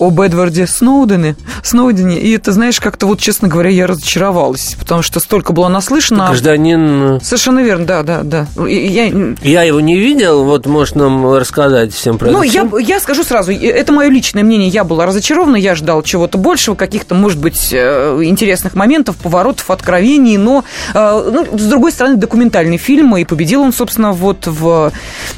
[0.00, 5.20] об Эдварде Сноудене, Сноудене, и это, знаешь, как-то вот, честно говоря, я разочаровалась, потому что
[5.20, 6.26] столько было наслышано.
[6.26, 7.20] Гражданин...
[7.22, 8.46] Совершенно верно, да, да, да.
[8.66, 9.34] Я...
[9.42, 13.52] я его не видел, вот можешь нам рассказать всем про Ну, я, я скажу сразу,
[13.52, 18.20] это мое личное мнение, я была разочарована, я ждал чего-то большего, каких-то, может быть, э,
[18.24, 23.72] интересных моментов, поворотов, откровений, но, э, ну, с другой стороны, документальный фильм, и победил он,
[23.74, 24.92] собственно, вот в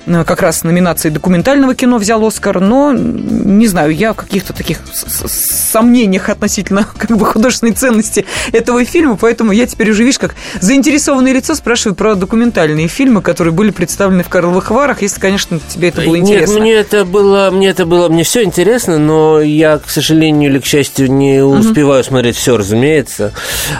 [0.07, 6.03] э, как раз номинации документального кино взял Оскар, но, не знаю, я каких-то таких сомнений
[6.03, 11.33] мнениях относительно как бы художественной ценности этого фильма, поэтому я теперь уже, видишь, как заинтересованное
[11.33, 16.03] лицо спрашиваю про документальные фильмы, которые были представлены в Карловых Варах, если, конечно, тебе это
[16.03, 16.55] было интересно.
[16.55, 20.59] Нет, мне это было, мне это было, мне все интересно, но я, к сожалению или
[20.59, 22.09] к счастью, не успеваю угу.
[22.09, 23.33] смотреть все, разумеется.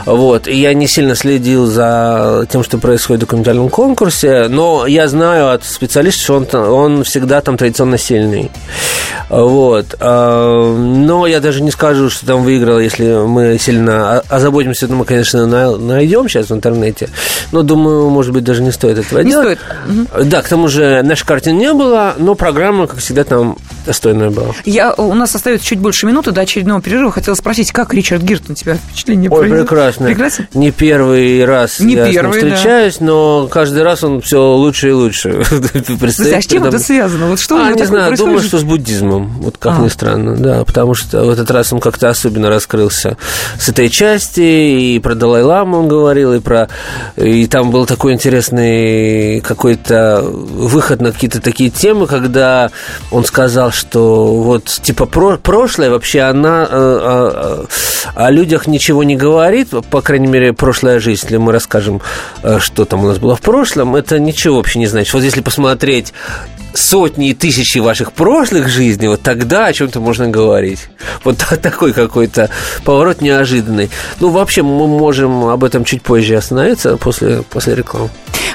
[0.07, 5.09] Вот, и я не сильно следил за тем, что происходит в документальном конкурсе, но я
[5.09, 8.51] знаю от специалистов, что он, он всегда там традиционно сильный.
[9.29, 9.97] Вот.
[10.77, 15.47] Но я даже не скажу, что там выиграл, если мы сильно озаботимся, то мы, конечно,
[15.79, 17.09] найдем сейчас в интернете.
[17.53, 19.59] Но, думаю, может быть, даже не стоит этого не делать.
[19.87, 20.29] Стоит.
[20.29, 24.55] Да, к тому же нашей картины не было, но программа, как всегда, там достойная была.
[24.65, 27.13] Я, у нас остается чуть больше минуты до очередного перерыва.
[27.13, 29.63] Хотела спросить, как Ричард Гирт на тебя впечатление Ой, произвел?
[29.63, 30.07] прекрасно.
[30.07, 30.49] Прекрасно?
[30.55, 33.05] Не первый раз не я первый, с ним встречаюсь, да.
[33.07, 35.45] но каждый раз он все лучше и лучше.
[36.13, 37.27] Слушай, а с чем это связано?
[37.27, 39.83] Вот что а, не знаю, думаю, что с буддизмом, вот как а.
[39.83, 43.17] ни странно, да, потому что в этот раз он как-то особенно раскрылся
[43.59, 46.69] с этой части, и про Далай-Ламу он говорил, и про...
[47.17, 52.71] И там был такой интересный какой-то выход на какие-то такие темы, когда
[53.11, 57.67] он сказал, что вот, типа, про прошлое вообще, она э, о,
[58.15, 62.01] о людях ничего не говорит, по крайней мере, прошлая жизнь, если мы расскажем,
[62.43, 65.13] э, что там у нас было в прошлом, это ничего вообще не значит.
[65.15, 66.13] Вот если посмотреть
[66.75, 70.81] сотни и тысячи ваших прошлых жизней, вот тогда о чем-то можно говорить.
[71.25, 72.51] Вот такой какой-то
[72.85, 73.91] поворот неожиданный.
[74.21, 78.11] Ну, вообще, мы можем об этом чуть позже остановиться после, после рекламы.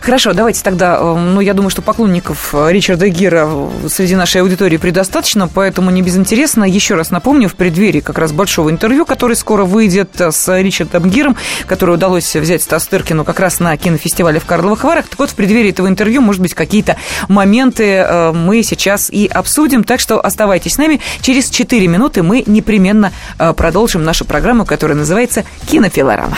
[0.07, 3.45] Хорошо, давайте тогда, э, ну, я думаю, что поклонников э, Ричарда Гира
[3.89, 6.63] среди нашей аудитории предостаточно, поэтому не безинтересно.
[6.63, 11.09] Еще раз напомню, в преддверии как раз большого интервью, которое скоро выйдет э, с Ричардом
[11.09, 15.09] Гиром, которое удалось взять Стас Тыркину как раз на кинофестивале в Карловых Варах.
[15.09, 16.95] Так вот, в преддверии этого интервью, может быть, какие-то
[17.27, 21.01] моменты мы сейчас и обсудим, так что оставайтесь с нами.
[21.19, 23.11] Через 4 минуты мы непременно
[23.57, 26.37] продолжим нашу программу, которая называется «Кинофилорама».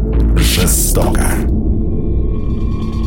[0.51, 1.25] жестоко.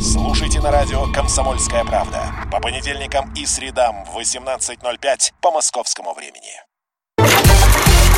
[0.01, 6.63] Слушайте на радио «Комсомольская правда» по понедельникам и средам в 18.05 по московскому времени.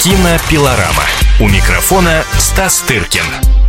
[0.00, 1.02] Кинопилорама.
[1.40, 3.65] У микрофона Стас Тыркин.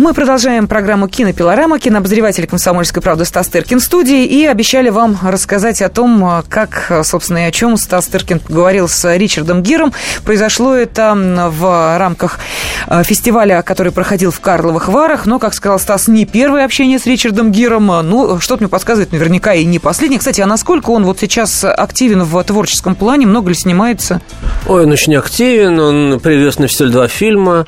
[0.00, 1.80] Мы продолжаем программу «Кинопилорама».
[1.80, 4.26] Кинообозреватель «Комсомольской правды» Стас Тыркин в студии.
[4.26, 9.16] И обещали вам рассказать о том, как, собственно, и о чем Стас Тыркин говорил с
[9.16, 9.92] Ричардом Гиром.
[10.24, 12.38] Произошло это в рамках
[12.86, 15.26] э, фестиваля, который проходил в Карловых Варах.
[15.26, 17.88] Но, как сказал Стас, не первое общение с Ричардом Гиром.
[17.88, 20.20] Ну, что-то мне подсказывает, наверняка и не последнее.
[20.20, 23.26] Кстати, а насколько он вот сейчас активен в творческом плане?
[23.26, 24.20] Много ли снимается?
[24.68, 25.80] Ой, он очень активен.
[25.80, 27.66] Он привез на фестиваль два фильма.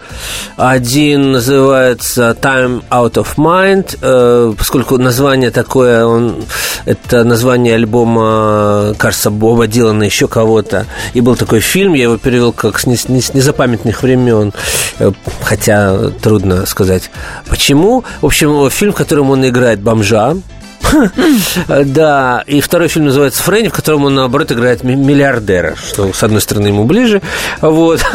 [0.57, 6.45] Один называется называется Time Out of Mind, э, поскольку название такое, он,
[6.85, 10.87] это название альбома, кажется, Боба Дилана, еще кого-то.
[11.15, 14.53] И был такой фильм, я его перевел как с, не, с незапамятных времен,
[14.99, 17.11] э, хотя трудно сказать
[17.49, 18.05] почему.
[18.21, 20.37] В общем, фильм, в котором он играет бомжа,
[21.85, 26.41] Да, и второй фильм называется «Фрэнни», в котором он, наоборот, играет миллиардера, что, с одной
[26.41, 27.23] стороны, ему ближе.
[27.61, 28.05] Вот.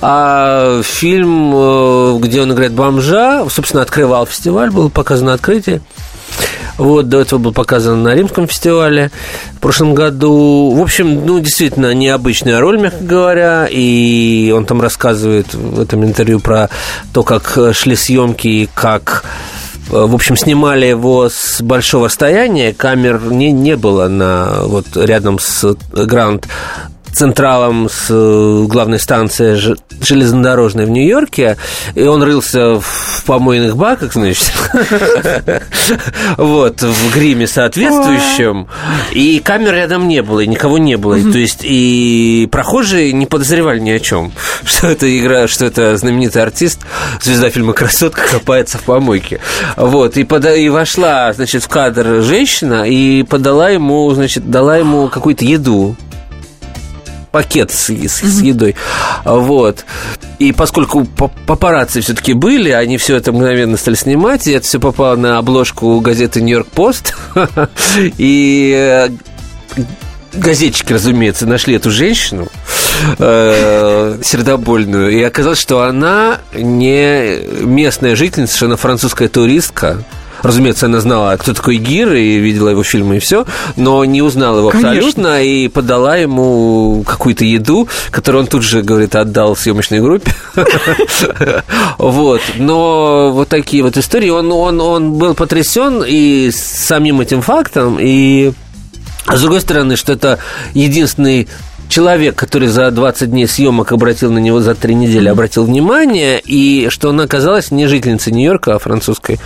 [0.00, 5.80] А фильм, э, где он играет бомжа, собственно, открывал фестиваль, был показано открытие.
[6.76, 9.10] Вот, до этого был показан на Римском фестивале
[9.56, 10.72] в прошлом году.
[10.74, 13.68] В общем, ну, действительно, необычная роль, мягко говоря.
[13.70, 16.68] И он там рассказывает в этом интервью про
[17.12, 19.24] то, как шли съемки и как
[19.88, 25.76] в общем, снимали его с большого расстояния, камер не, не было на, вот, рядом с
[25.92, 26.48] Гранд
[27.14, 29.56] централом с э, главной станции
[30.00, 31.56] железнодорожной в Нью-Йорке,
[31.94, 34.52] и он рылся в помойных баках, значит,
[36.36, 38.68] вот, в гриме соответствующем,
[39.12, 43.78] и камер рядом не было, и никого не было, то есть и прохожие не подозревали
[43.78, 44.32] ни о чем,
[44.64, 46.80] что это игра, что это знаменитый артист,
[47.22, 49.40] звезда фильма «Красотка» копается в помойке,
[49.76, 55.08] вот, и, пода, и вошла, значит, в кадр женщина и подала ему, значит, дала ему
[55.08, 55.96] какую-то еду,
[57.34, 58.76] пакет с, с, с едой.
[59.24, 59.84] Вот.
[60.38, 65.16] И поскольку папарацци все-таки были, они все это мгновенно стали снимать, и это все попало
[65.16, 67.16] на обложку газеты «Нью-Йорк Пост».
[68.18, 69.08] И э,
[70.32, 72.46] газетчики, разумеется, нашли эту женщину.
[73.18, 75.10] э, сердобольную.
[75.10, 80.04] И оказалось, что она не местная жительница, что она французская туристка.
[80.44, 84.58] Разумеется, она знала, кто такой Гир, и видела его фильмы, и все, но не узнала
[84.58, 84.90] его Конечно.
[84.90, 90.32] абсолютно, и подала ему какую-то еду, которую он тут же, говорит, отдал съемочной группе.
[91.98, 92.40] Вот.
[92.56, 94.28] Но вот такие вот истории.
[94.28, 98.52] Он, он, он был потрясен и самим этим фактом, и
[99.26, 100.38] а с другой стороны, что это
[100.74, 101.48] единственный
[101.88, 106.88] человек, который за 20 дней съемок обратил на него за 3 недели, обратил внимание, и
[106.90, 109.38] что она оказалась не жительницей Нью-Йорка, а французской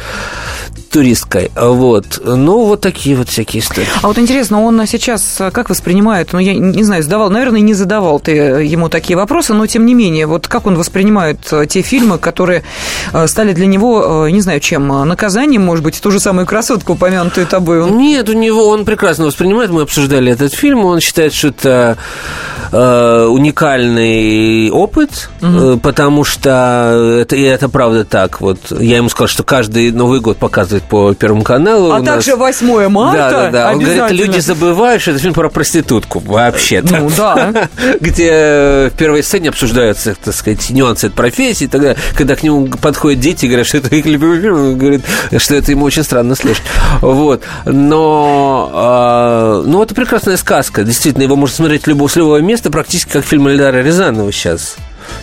[0.89, 1.51] туристкой.
[1.55, 2.21] Вот.
[2.25, 3.89] Ну, вот такие вот всякие истории.
[4.03, 7.75] А вот интересно, он сейчас э, как воспринимает, ну, я не знаю, задавал, наверное, не
[7.75, 11.83] задавал ты ему такие вопросы, но тем не менее, вот как он воспринимает э, те
[11.83, 12.63] фильмы, которые
[13.13, 16.47] э, стали для него, э, не знаю, чем, э, наказанием, может быть, ту же самую
[16.47, 19.71] красотку, упомянутую тобой, он Нет, у него он прекрасно воспринимает.
[19.71, 20.85] Мы обсуждали этот фильм.
[20.85, 21.99] Он считает, что это
[22.73, 28.41] э, уникальный опыт, э, потому что это, и это правда так.
[28.41, 31.93] Вот я ему сказал, что каждый Новый год показывает по Первому каналу.
[31.93, 32.07] А у нас.
[32.07, 33.73] также 8 марта Да, да, да.
[33.73, 36.97] Он говорит, люди забывают, что это фильм про проститутку вообще-то.
[36.99, 37.69] Ну, да.
[38.01, 41.67] Где в первой сцене обсуждаются, так сказать, нюансы этой профессии.
[41.67, 45.03] Тогда, когда к нему подходят дети и говорят, что это их любимый фильм, он говорит,
[45.37, 46.65] что это ему очень странно слышать.
[47.01, 47.43] Вот.
[47.65, 50.85] Но, а, ну, это прекрасная сказка.
[50.85, 54.77] Действительно, его можно смотреть любого, с любого места, практически как фильм Эльдара Рязанова сейчас.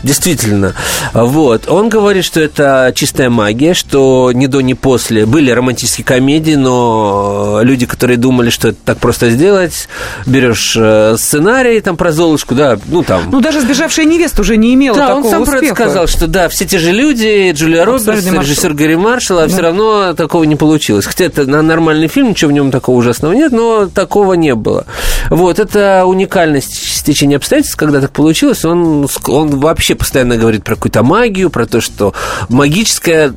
[0.04, 0.74] Действительно.
[1.14, 1.68] Вот.
[1.68, 7.60] Он говорит, что это чистая магия, что ни до, ни после были романтические комедии, но
[7.64, 9.88] люди, которые думали, что это так просто сделать,
[10.26, 13.24] берешь э, сценарий там про Золушку, да, ну там...
[13.32, 15.76] Ну, даже «Сбежавшая невеста» уже не имела да, такого он сам про это успеха.
[15.76, 18.74] сказал, что да, все те же люди, Джулия Робертс, режиссер.
[18.74, 21.06] Гарри Маршалл, а все равно такого не получилось.
[21.06, 24.86] Хотя это на нормальный фильм, ничего в нем такого ужасного нет, но такого не было.
[25.30, 28.64] Вот, это уникальность стечения обстоятельств, когда так получилось.
[28.66, 32.14] Он, он вообще постоянно говорит про какую-то магию, про то, что
[32.50, 33.34] магическое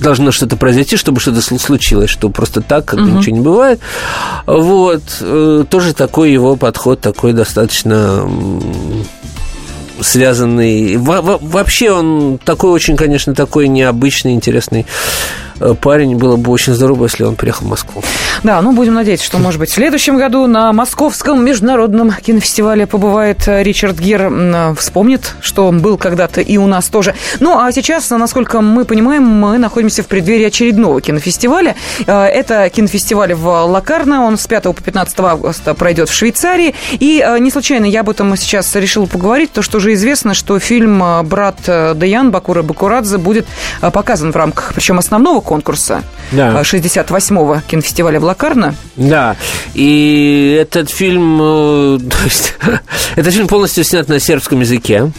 [0.00, 3.80] должно что-то произойти, чтобы что-то слу- случилось, что просто так как бы ничего не бывает.
[4.46, 5.02] Вот.
[5.20, 8.28] э, Тоже такой его подход, такой достаточно
[10.00, 10.96] связанный.
[10.96, 14.86] Во- во- вообще он такой очень, конечно, такой необычный, интересный
[15.80, 16.16] парень.
[16.16, 18.02] Было бы очень здорово, если он приехал в Москву.
[18.42, 23.46] Да, ну будем надеяться, что, может быть, в следующем году на Московском международном кинофестивале побывает
[23.48, 27.14] э, Ричард Гир, э, вспомнит, что он был когда-то и у нас тоже.
[27.40, 31.76] Ну, а сейчас, насколько мы понимаем, мы находимся в преддверии очередного кинофестиваля.
[32.06, 36.74] Э, Это кинофестиваль в Лакарно, он с 5 по 15 августа пройдет в Швейцарии.
[36.92, 40.58] И э, не случайно я об этом сейчас решила поговорить, то что уже известно, что
[40.58, 43.46] фильм э, «Брат э, Даян» Бакура Бакурадзе будет
[43.80, 46.60] э, показан в рамках, причем основного конкурса Да.
[46.60, 48.74] э, 68-го кинофестиваля в Лакарно.
[48.96, 49.36] Да,
[49.74, 52.54] и этот фильм, э, то есть,
[53.16, 55.12] этот фильм полностью снят на сербском языке.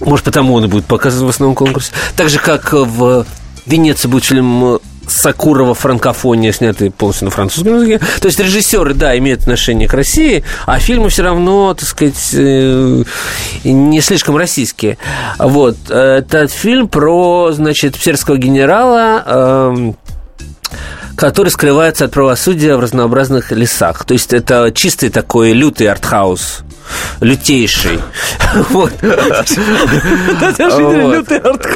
[0.00, 1.92] Может, потому он и будет показан в основном конкурсе.
[2.16, 3.24] Так же, как в
[3.66, 8.00] Венеции будет фильм Сакурова «Франкофония», снятый полностью на французском языке.
[8.20, 13.04] То есть режиссеры, да, имеют отношение к России, а фильмы все равно, так сказать, э,
[13.64, 14.98] не слишком российские.
[15.38, 15.76] Вот.
[15.90, 19.96] Этот фильм про, значит, сербского генерала, эм,
[21.16, 24.04] который скрывается от правосудия в разнообразных лесах.
[24.04, 26.64] То есть это чистый такой лютый артхаус
[27.20, 28.00] лютейший.
[28.70, 28.92] Вот.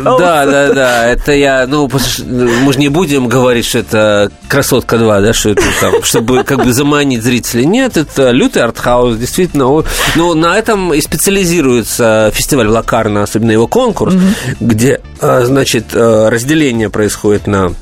[0.05, 1.09] Да, да, да.
[1.09, 1.91] Это я, ну,
[2.29, 6.63] мы же не будем говорить, что это красотка 2, да, что это там, чтобы как
[6.63, 7.67] бы заманить зрителей.
[7.67, 9.83] Нет, это лютый артхаус, действительно.
[10.15, 14.15] Ну, на этом и специализируется фестиваль Лакарна, особенно его конкурс,
[14.61, 17.73] где, а, значит, а, разделение происходит на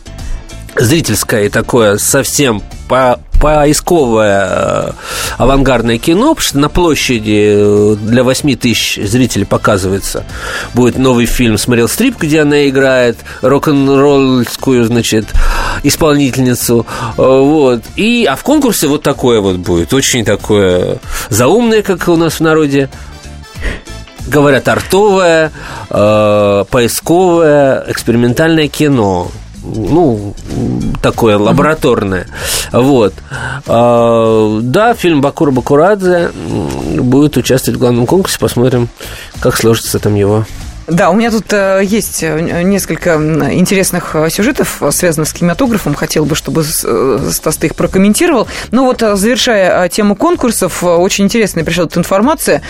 [0.78, 4.90] зрительское такое совсем по поисковое э,
[5.38, 10.24] авангардное кино, потому что на площади э, для 8 тысяч зрителей показывается.
[10.74, 15.26] Будет новый фильм с Мэрил Стрип, где она играет рок-н-ролльскую, значит,
[15.82, 16.86] исполнительницу.
[17.18, 17.82] Э, Вот.
[17.96, 19.92] И, а в конкурсе вот такое вот будет.
[19.92, 20.98] Очень такое
[21.28, 22.88] заумное, как у нас в народе
[24.26, 25.52] говорят, артовое,
[25.88, 29.30] поисковое, экспериментальное кино.
[29.62, 30.34] Ну,
[31.02, 32.26] такое лабораторное.
[32.72, 33.14] Вот.
[33.66, 38.38] А, да, фильм Бакура Бакурадзе будет участвовать в главном конкурсе.
[38.38, 38.88] Посмотрим,
[39.40, 40.44] как сложится там его
[40.86, 43.14] Да, у меня тут э, есть э, несколько
[43.52, 45.94] интересных э, сюжетов, связанных с кинематографом.
[45.94, 48.46] Хотел бы, чтобы Стас ты их прокомментировал.
[48.70, 52.62] Ну вот, завершая тему конкурсов, очень интересная пришла тут информация,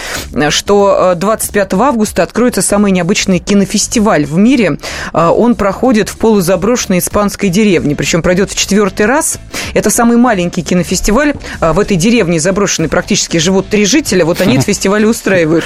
[0.48, 4.78] что 25 августа откроется самый необычный кинофестиваль в мире.
[5.12, 9.38] Он проходит в полузаброшенной испанской деревне, причем пройдет в четвертый раз.
[9.74, 11.34] Это самый маленький кинофестиваль.
[11.60, 14.24] В этой деревне заброшенной практически живут три жителя.
[14.24, 15.64] Вот они этот фестиваль устраивают.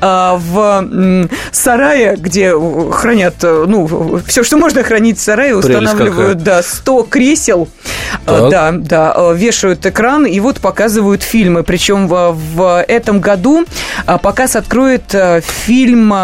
[0.00, 2.54] В сарае сарае, где
[2.90, 7.68] хранят, э, ну, все, что можно хранить в сарае, устанавливают, да, 100 кресел,
[8.26, 8.50] э, так.
[8.50, 11.62] да, да, э, вешают экран и вот показывают фильмы.
[11.62, 13.64] Причем в, в этом году
[14.22, 16.14] показ откроет фильм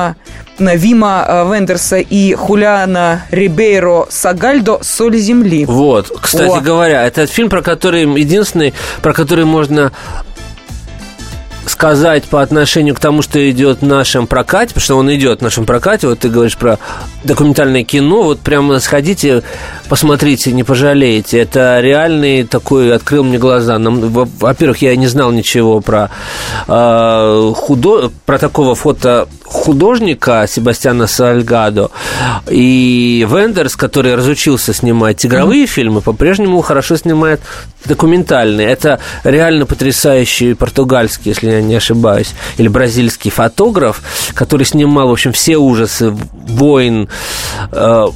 [0.59, 5.65] Вима Вендерса и Хулиана Рибейро Сагальдо «Соль земли».
[5.67, 6.61] Вот, кстати О.
[6.61, 9.93] говоря, это фильм, про который, единственный, про который можно
[11.67, 15.43] сказать по отношению к тому, что идет в нашем прокате, потому что он идет в
[15.43, 16.79] нашем прокате, вот ты говоришь про
[17.25, 19.43] документальное кино, вот прямо сходите,
[19.89, 21.41] посмотрите, не пожалеете.
[21.41, 23.79] Это реальный такой, открыл мне глаза.
[23.79, 26.11] Во-первых, я не знал ничего про,
[26.69, 28.11] э, худо...
[28.27, 31.91] про такого фото художника Себастьяна Сальгадо
[32.49, 35.69] и Вендерс, который разучился снимать игровые mm-hmm.
[35.69, 37.41] фильмы, по-прежнему хорошо снимает
[37.85, 38.69] документальные.
[38.69, 44.03] Это реально потрясающий португальский, если я не ошибаюсь, или бразильский фотограф,
[44.35, 47.09] который снимал, в общем, все ужасы войн,
[47.73, 48.07] э,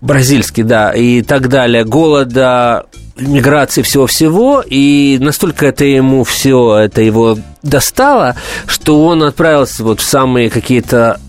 [0.00, 7.38] бразильский, да, и так далее, голода, миграции всего-всего, и настолько это ему все, это его
[7.62, 8.36] достало,
[8.66, 11.20] что он отправился вот в самые какие-то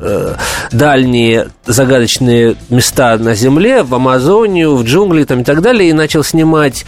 [0.00, 0.34] э,
[0.72, 6.24] дальние загадочные места на Земле, в Амазонию, в джунгли там, и так далее, и начал
[6.24, 6.86] снимать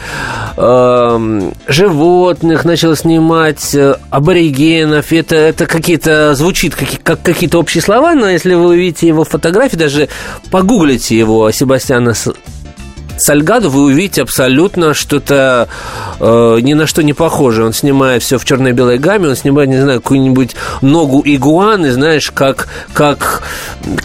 [0.57, 5.13] э, животных, начал снимать э, аборигенов.
[5.13, 9.77] Это, это какие-то звучит как, как какие-то общие слова, но если вы увидите его фотографии,
[9.77, 10.09] даже
[10.51, 12.15] погуглите его Себастьяна
[13.19, 15.69] Сальгаду вы увидите абсолютно что-то
[16.21, 17.65] э, ни на что не похоже.
[17.65, 22.69] Он снимает все в черно-белой гамме, он снимает, не знаю, какую-нибудь ногу игуаны, знаешь, как,
[22.93, 23.43] как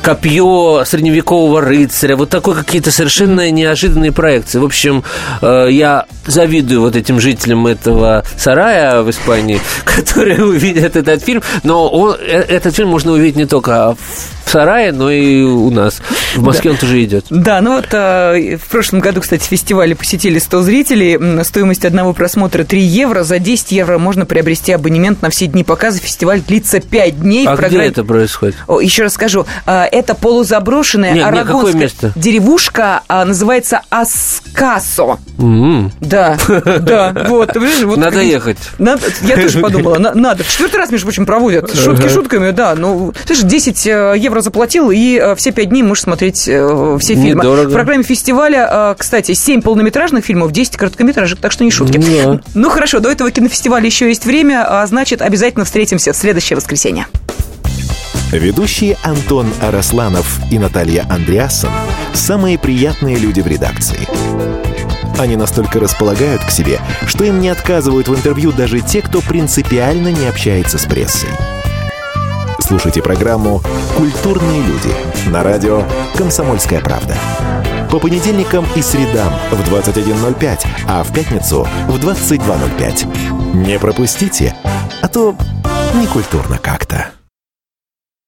[0.02, 2.16] копье средневекового рыцаря.
[2.16, 4.60] Вот такой какие-то совершенно неожиданные проекции.
[4.60, 5.04] В общем,
[5.42, 11.42] э, я завидую вот этим жителям этого сарая в Испании, которые увидят этот фильм.
[11.64, 16.02] Но он, э, этот фильм можно увидеть не только в сарае, но и у нас.
[16.36, 16.74] В Москве да.
[16.76, 17.26] он тоже идет.
[17.30, 21.44] Да, ну вот э, в прошлом году, кстати, фестивале посетили 100 зрителей.
[21.44, 23.24] Стоимость одного просмотра 3 евро.
[23.24, 26.00] За 10 евро можно приобрести абонемент на все дни показа.
[26.00, 27.48] Фестиваль длится 5 дней.
[27.48, 27.86] А программе...
[27.86, 28.56] где это происходит?
[28.68, 29.46] О, еще раз скажу.
[29.66, 32.12] Э, это полузаброшенная не, арагонская место?
[32.16, 33.02] деревушка.
[33.08, 35.20] А, называется Аскасо.
[35.38, 35.92] Mm-hmm.
[36.02, 36.38] Да,
[36.80, 37.14] да.
[37.28, 37.98] Вот, вот.
[37.98, 38.58] Надо ехать.
[38.78, 39.98] Надо, я тоже подумала.
[39.98, 40.44] Надо.
[40.44, 41.74] В четвертый раз, между прочим, проводят.
[41.76, 42.76] Шутки шутками, да.
[42.76, 47.42] Ну, слушай, 10 э, евро заплатил, и э, все 5 дней можешь смотреть все фильмы.
[47.42, 47.70] Недорого.
[47.70, 51.98] В программе фестиваля кстати, 7 полнометражных фильмов, 10 короткометражек, так что не шутки.
[51.98, 52.40] Да.
[52.54, 57.08] Ну хорошо, до этого кинофестиваля еще есть время, а значит, обязательно встретимся в следующее воскресенье.
[58.32, 61.72] Ведущие Антон Арасланов и Наталья Андреасон–
[62.14, 64.08] самые приятные люди в редакции.
[65.20, 70.12] Они настолько располагают к себе, что им не отказывают в интервью даже те, кто принципиально
[70.12, 71.30] не общается с прессой.
[72.72, 73.62] Слушайте программу
[73.98, 74.96] «Культурные люди»
[75.30, 75.84] на радио
[76.16, 77.18] «Комсомольская правда»
[77.92, 83.66] по понедельникам и средам в 21.05, а в пятницу в 22.05.
[83.68, 84.56] Не пропустите,
[85.02, 85.36] а то
[85.96, 87.12] некультурно как-то.